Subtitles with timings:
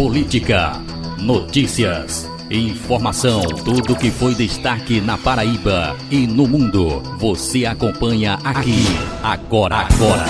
[0.00, 0.82] política,
[1.18, 7.02] notícias, informação, tudo que foi destaque na Paraíba e no mundo.
[7.18, 8.82] Você acompanha aqui,
[9.22, 10.24] agora, agora.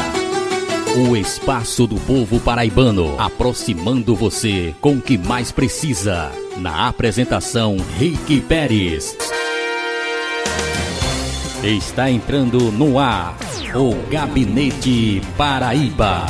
[1.09, 6.32] O espaço do povo paraibano, aproximando você com o que mais precisa.
[6.56, 9.16] Na apresentação, Rick Pérez.
[11.62, 13.37] Está entrando no ar
[13.72, 16.27] o Gabinete Paraíba.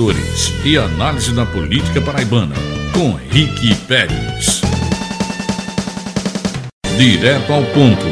[0.00, 2.54] Bastidores e análise da política paraibana
[2.94, 4.62] com Rick Pérez.
[6.96, 8.06] Direto ao ponto.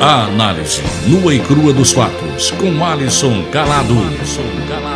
[0.00, 3.94] A análise nua e crua dos fatos com Alisson Calado.
[4.68, 4.93] Já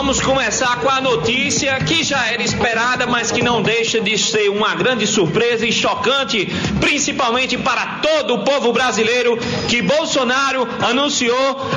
[0.00, 4.48] vamos começar com a notícia que já era esperada, mas que não deixa de ser
[4.48, 6.48] uma grande surpresa e chocante,
[6.80, 11.36] principalmente para todo o povo brasileiro, que Bolsonaro anunciou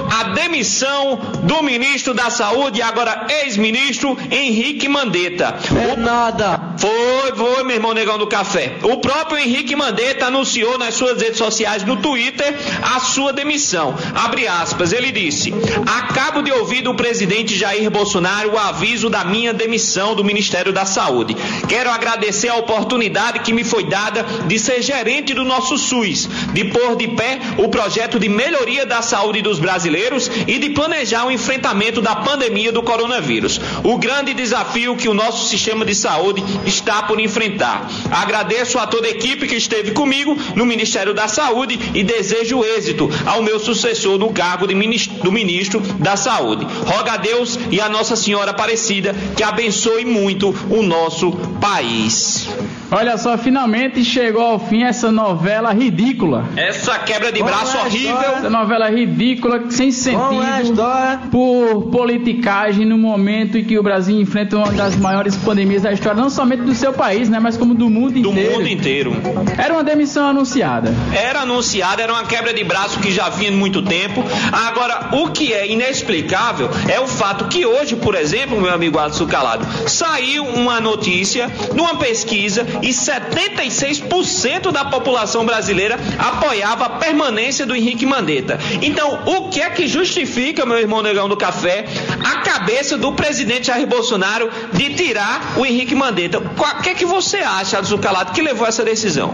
[0.09, 5.55] a demissão do ministro da Saúde, agora ex-ministro Henrique Mandetta.
[5.91, 6.75] É nada.
[6.77, 8.77] Foi, foi, meu irmão negão do café.
[8.83, 12.55] O próprio Henrique Mandetta anunciou nas suas redes sociais, no Twitter,
[12.95, 13.93] a sua demissão.
[14.15, 15.53] Abre aspas, ele disse:
[15.85, 20.85] Acabo de ouvir do presidente Jair Bolsonaro o aviso da minha demissão do Ministério da
[20.85, 21.35] Saúde.
[21.67, 26.65] Quero agradecer a oportunidade que me foi dada de ser gerente do nosso SUS, de
[26.65, 31.31] pôr de pé o projeto de melhoria da saúde dos brasileiros e de planejar o
[31.31, 33.59] enfrentamento da pandemia do coronavírus.
[33.83, 37.89] O grande desafio que o nosso sistema de saúde está por enfrentar.
[38.11, 43.09] Agradeço a toda a equipe que esteve comigo no Ministério da Saúde e desejo êxito
[43.25, 46.65] ao meu sucessor no cargo ministro, do Ministro da Saúde.
[46.85, 51.31] Roga a Deus e a Nossa Senhora Aparecida que abençoe muito o nosso
[51.61, 52.49] país.
[52.95, 56.45] Olha só, finalmente chegou ao fim essa novela ridícula.
[56.55, 58.19] Essa quebra de braço horrível.
[58.19, 60.83] Essa novela ridícula, sem sentido,
[61.31, 66.21] por politicagem no momento em que o Brasil enfrenta uma das maiores pandemias da história,
[66.21, 68.51] não somente do seu país, né, mas como do mundo Do inteiro.
[68.53, 69.15] mundo inteiro.
[69.57, 70.93] Era uma demissão anunciada.
[71.13, 74.23] Era anunciada, era uma quebra de braço que já vinha de muito tempo.
[74.51, 79.25] Agora, o que é inexplicável é o fato que hoje, por exemplo, meu amigo Alisson
[79.25, 87.75] Calado, saiu uma notícia numa pesquisa e 76% da população brasileira apoiava a permanência do
[87.75, 88.59] Henrique Mandetta.
[88.81, 91.85] Então, o que é que justifica, meu irmão negão do café,
[92.23, 96.39] a cabeça do presidente Jair Bolsonaro de tirar o Henrique Mandetta?
[96.39, 99.31] O que é que você acha, Alisson Calado, que levou essa decisão?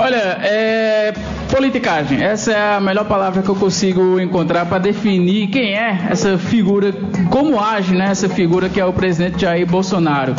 [0.00, 1.12] Olha, é.
[1.52, 2.22] Politicagem.
[2.22, 6.94] Essa é a melhor palavra que eu consigo encontrar para definir quem é essa figura,
[7.28, 10.34] como age né, essa figura que é o presidente Jair Bolsonaro.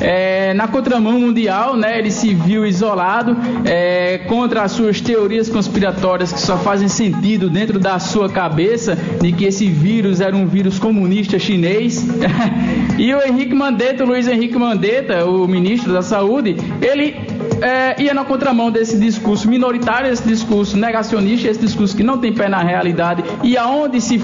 [0.00, 6.32] É, na contramão mundial, né, ele se viu isolado é, contra as suas teorias conspiratórias
[6.32, 10.80] que só fazem sentido dentro da sua cabeça de que esse vírus era um vírus
[10.80, 12.04] comunista chinês.
[12.98, 18.14] e o Henrique Mandetta, o Luiz Henrique Mandetta, o ministro da Saúde, ele é, ia
[18.14, 22.62] na contramão desse discurso minoritário, esse discurso negacionista, esse discurso que não tem pé na
[22.62, 23.22] realidade.
[23.42, 24.20] E aonde se,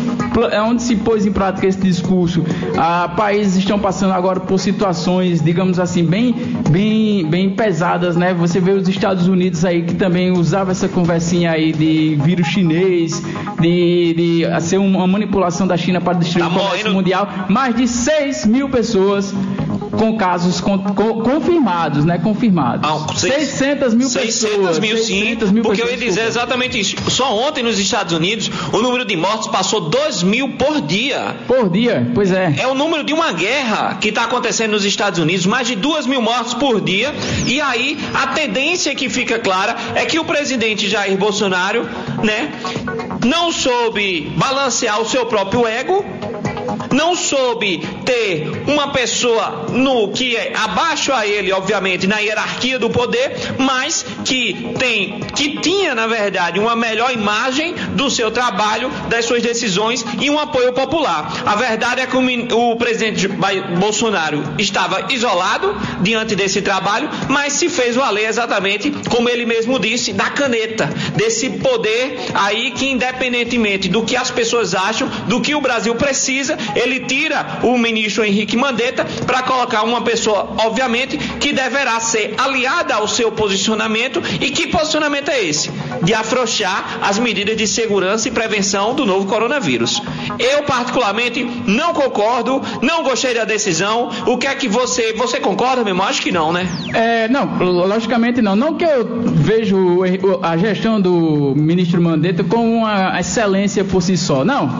[0.56, 2.44] aonde se pôs em prática esse discurso?
[2.76, 6.34] Ah, países estão passando agora por situações, digamos assim, bem,
[6.70, 8.34] bem, bem pesadas, né?
[8.34, 13.22] Você vê os Estados Unidos aí que também usava essa conversinha aí de vírus chinês,
[13.60, 16.94] de, de ser uma manipulação da China para destruir Tá o comércio morrendo.
[16.94, 17.28] mundial.
[17.49, 19.34] Mais de 6 mil pessoas
[19.93, 22.19] com casos con- con- confirmados, né?
[22.19, 22.89] Confirmados.
[22.91, 24.79] Ah, seis- 600 mil 600 pessoas.
[24.79, 25.21] mil, sim.
[25.21, 26.41] 600 mil porque eu ia pessoas, dizer desculpa.
[26.41, 26.97] exatamente isso.
[27.11, 31.37] Só ontem nos Estados Unidos, o número de mortos passou 2 mil por dia.
[31.47, 32.55] Por dia, pois é.
[32.59, 36.07] É o número de uma guerra que está acontecendo nos Estados Unidos, mais de 2
[36.07, 37.15] mil mortos por dia.
[37.47, 41.88] E aí, a tendência que fica clara é que o presidente Jair Bolsonaro,
[42.23, 42.50] né,
[43.25, 46.05] não soube balancear o seu próprio ego,
[46.93, 52.90] não soube ter uma pessoa no que é abaixo a ele, obviamente, na hierarquia do
[52.90, 59.25] poder, mas que tem, que tinha na verdade uma melhor imagem do seu trabalho, das
[59.25, 61.43] suas decisões e um apoio popular.
[61.44, 63.28] A verdade é que o, presidente
[63.78, 70.12] Bolsonaro estava isolado diante desse trabalho, mas se fez valer exatamente como ele mesmo disse,
[70.12, 75.60] da caneta, desse poder aí que independentemente do que as pessoas acham, do que o
[75.60, 82.00] Brasil precisa, ele tira o, ministro Henrique Mandetta para colocar uma pessoa, obviamente, que deverá
[82.00, 84.23] ser aliada ao seu posicionamento.
[84.41, 85.71] E que posicionamento é esse?
[86.03, 90.03] De afrouxar as medidas de segurança e prevenção do novo coronavírus.
[90.39, 94.11] Eu, particularmente, não concordo, não gostei da decisão.
[94.27, 95.12] O que é que você.
[95.12, 96.06] Você concorda, meu irmão?
[96.06, 96.67] Acho que não, né?
[96.95, 98.56] É, não, logicamente não.
[98.56, 100.00] Não que eu vejo
[100.43, 104.45] a gestão do ministro Mandetta como uma excelência por si só.
[104.45, 104.71] Não.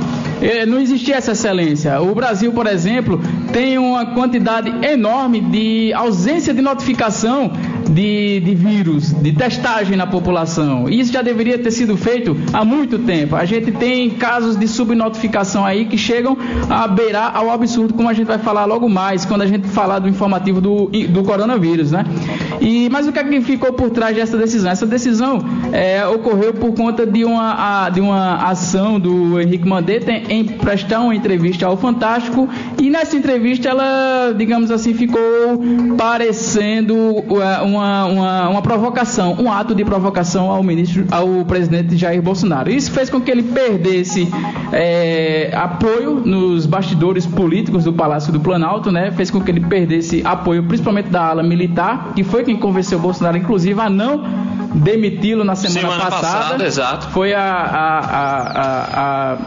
[0.43, 2.00] É, não existia essa excelência.
[2.03, 3.21] O Brasil, por exemplo,
[3.53, 7.53] tem uma quantidade enorme de ausência de notificação
[7.89, 10.89] de, de vírus, de testagem na população.
[10.89, 13.37] Isso já deveria ter sido feito há muito tempo.
[13.37, 16.37] A gente tem casos de subnotificação aí que chegam
[16.69, 20.00] a beirar ao absurdo, como a gente vai falar logo mais, quando a gente falar
[20.00, 22.05] do informativo do, do coronavírus, né?
[22.62, 24.70] E, mas o que, é que ficou por trás dessa decisão?
[24.70, 25.41] Essa decisão
[25.73, 31.00] é, ocorreu por conta de uma, a, de uma ação do Henrique Mandetta em prestar
[31.00, 32.49] uma entrevista ao Fantástico
[32.93, 35.21] nessa entrevista ela, digamos assim, ficou
[35.97, 42.23] parecendo é, uma, uma, uma provocação, um ato de provocação ao ministro, ao presidente Jair
[42.23, 42.71] Bolsonaro.
[42.71, 44.29] Isso fez com que ele perdesse
[44.73, 49.11] é, apoio nos bastidores políticos do Palácio do Planalto, né?
[49.12, 53.00] Fez com que ele perdesse apoio, principalmente da ala militar, que foi quem convenceu o
[53.00, 54.23] Bolsonaro, inclusive, a não
[54.75, 56.21] demiti-lo na semana, semana passada.
[56.21, 56.67] passada.
[56.67, 57.09] Exato.
[57.09, 59.39] Foi a, a, a, a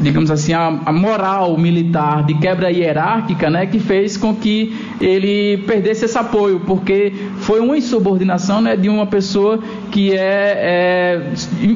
[0.00, 5.58] digamos assim, a, a, moral militar de quebra hierárquica, né, que fez com que ele
[5.66, 9.58] perdesse esse apoio, porque foi uma insubordinação né, de uma pessoa
[9.90, 11.32] que é, é,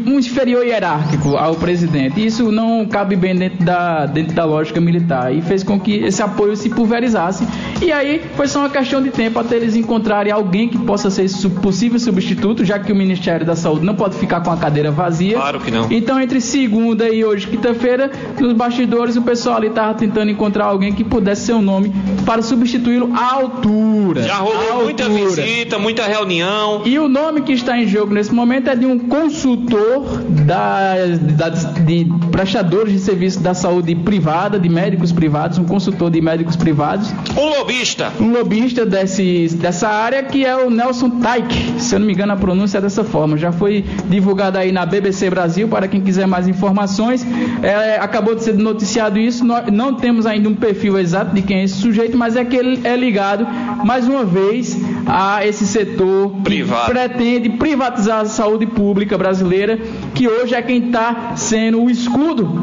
[0.06, 2.24] um inferior hierárquico ao presidente.
[2.24, 6.22] Isso não cabe bem dentro da, dentro da lógica militar e fez com que esse
[6.22, 7.46] apoio se pulverizasse.
[7.82, 11.26] E aí foi só uma questão de tempo até eles encontrarem alguém que possa ser
[11.60, 15.36] possível substituto, já que o Ministério da Saúde não pode ficar com a cadeira vazia.
[15.36, 15.90] Claro que não.
[15.90, 18.05] Então, entre segunda e hoje, quinta-feira,
[18.40, 21.92] nos bastidores, o pessoal ali estava tentando encontrar alguém que pudesse ser o um nome
[22.24, 24.22] para substituí-lo à altura.
[24.22, 26.82] Já rolou muita visita, muita reunião.
[26.84, 30.94] E o nome que está em jogo nesse momento é de um consultor da,
[31.36, 32.04] da, de
[32.36, 37.10] prestadores de serviço da saúde privada, de médicos privados, um consultor de médicos privados.
[37.34, 38.12] Um lobista.
[38.20, 41.80] Um lobista desse, dessa área que é o Nelson Taik.
[41.80, 43.38] Se eu não me engano, a pronúncia é dessa forma.
[43.38, 47.26] Já foi divulgado aí na BBC Brasil para quem quiser mais informações.
[47.62, 49.42] É, acabou de ser noticiado isso.
[49.42, 52.54] Nós não temos ainda um perfil exato de quem é esse sujeito, mas é que
[52.54, 53.46] ele é ligado
[53.82, 56.84] mais uma vez a esse setor Privado.
[56.84, 59.78] que pretende privatizar a saúde pública brasileira,
[60.14, 62.62] que hoje é quem está sendo o escudo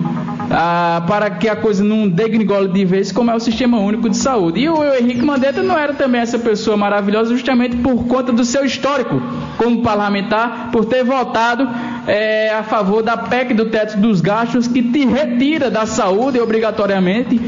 [0.52, 4.18] ah, para que a coisa não degrigole de vez, como é o Sistema Único de
[4.18, 4.60] Saúde.
[4.60, 8.66] E o Henrique Mandetta não era também essa pessoa maravilhosa, justamente por conta do seu
[8.66, 9.22] histórico
[9.58, 11.68] como parlamentar, por ter votado
[12.08, 17.40] é, a favor da PEC do teto dos gastos, que te retira da saúde obrigatoriamente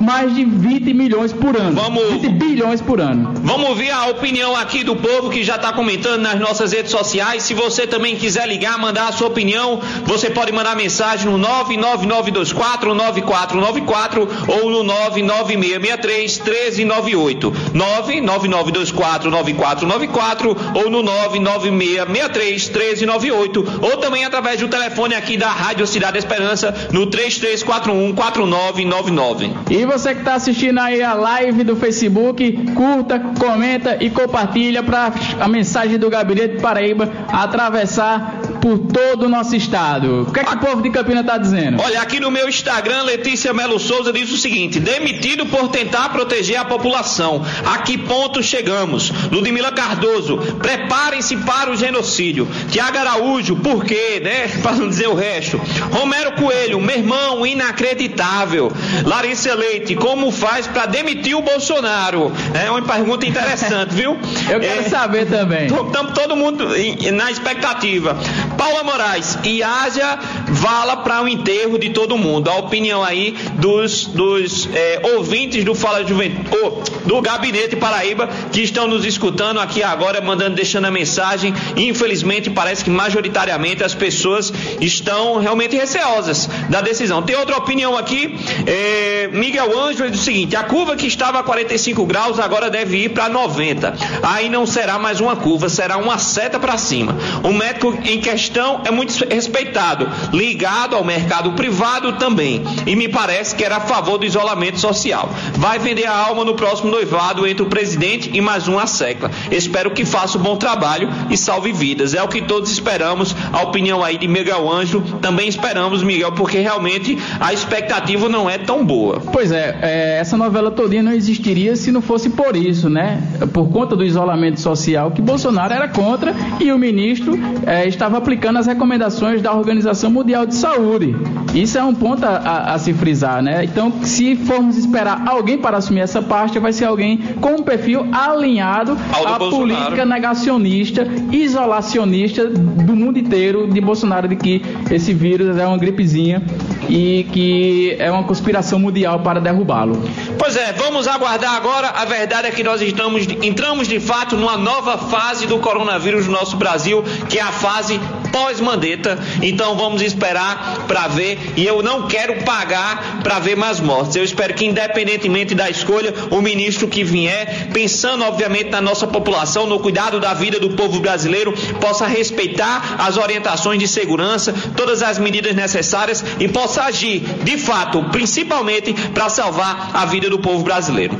[0.00, 1.80] mais de 20 milhões por ano.
[1.80, 3.32] Vamos, 20 bilhões por ano.
[3.42, 7.42] Vamos ouvir a opinião aqui do povo que já está comentando nas nossas redes sociais.
[7.42, 14.28] Se você também quiser ligar, mandar a sua opinião, você pode mandar mensagem no 999249494
[14.48, 17.52] ou no 99663 1398.
[17.74, 26.74] 999249494 ou no 99663 1398 ou também através do telefone aqui da Rádio Cidade Esperança
[26.92, 29.52] no 3341 4999.
[29.70, 35.12] E você que está assistindo aí a live do Facebook, curta, comenta e compartilha para
[35.38, 40.22] a mensagem do Gabinete Paraíba atravessar por todo o nosso estado.
[40.28, 41.82] O que é que o povo de Campina está dizendo?
[41.82, 46.56] Olha, aqui no meu Instagram, Letícia Melo Souza diz o seguinte: demitido por tentar proteger
[46.56, 47.44] a população.
[47.64, 49.10] A que ponto chegamos?
[49.30, 52.46] Ludmila Cardoso, preparem-se para o genocídio.
[52.70, 54.48] Tiago Araújo, por quê, né?
[54.62, 55.60] Para não dizer o resto.
[55.92, 58.70] Romero Coelho, meu irmão, inacreditável.
[59.04, 62.32] Larissa Leite, como faz para demitir o Bolsonaro?
[62.54, 64.18] É uma pergunta interessante, viu?
[64.50, 65.66] Eu quero é, saber também.
[65.66, 66.68] Estamos todo mundo
[67.12, 68.16] na expectativa.
[68.60, 72.50] Paula Moraes, e haja vala para o enterro de todo mundo.
[72.50, 78.60] A opinião aí dos, dos é, ouvintes do Fala Juventude, oh, do Gabinete Paraíba, que
[78.60, 81.54] estão nos escutando aqui agora, mandando, deixando a mensagem.
[81.74, 87.22] Infelizmente, parece que majoritariamente as pessoas estão realmente receosas da decisão.
[87.22, 91.42] Tem outra opinião aqui, é, Miguel Ângelo diz o seguinte: a curva que estava a
[91.42, 93.94] 45 graus agora deve ir para 90.
[94.22, 97.16] Aí não será mais uma curva, será uma seta para cima.
[97.42, 98.49] O médico em questão
[98.84, 100.08] é muito respeitado.
[100.32, 102.62] ligado ao mercado privado também.
[102.86, 105.30] E me parece que era a favor do isolamento social.
[105.54, 109.30] Vai vender a alma no próximo noivado entre o presidente e mais uma secla.
[109.50, 112.14] Espero que faça um bom trabalho e salve vidas.
[112.14, 113.34] É o que todos esperamos.
[113.52, 118.58] A opinião aí de Miguel Ângelo também esperamos, Miguel, porque realmente a expectativa não é
[118.58, 119.20] tão boa.
[119.32, 123.22] Pois é, é essa novela todinha não existiria se não fosse por isso, né?
[123.52, 128.39] Por conta do isolamento social que Bolsonaro era contra e o ministro é, estava aplicando
[128.48, 131.14] as recomendações da Organização Mundial de Saúde.
[131.54, 133.64] Isso é um ponto a, a, a, se frisar, né?
[133.64, 138.06] Então, se formos esperar alguém para assumir essa parte, vai ser alguém com um perfil
[138.12, 145.66] alinhado à política negacionista, isolacionista do mundo inteiro de Bolsonaro, de que esse vírus é
[145.66, 146.42] uma gripezinha
[146.90, 150.02] e que é uma conspiração mundial para derrubá-lo.
[150.36, 151.88] Pois é, vamos aguardar agora.
[151.88, 156.32] A verdade é que nós estamos, entramos de fato numa nova fase do coronavírus no
[156.32, 158.00] nosso Brasil, que é a fase
[158.32, 159.18] pós-mandeta.
[159.40, 161.38] Então vamos esperar para ver.
[161.56, 164.16] E eu não quero pagar para ver mais mortes.
[164.16, 169.66] Eu espero que, independentemente da escolha, o ministro que vier, pensando obviamente na nossa população,
[169.66, 175.18] no cuidado da vida do povo brasileiro, possa respeitar as orientações de segurança, todas as
[175.18, 176.48] medidas necessárias e
[176.86, 181.16] agir, de fato, principalmente para salvar a vida do povo brasileiro.